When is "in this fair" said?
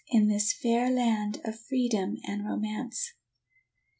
0.07-0.89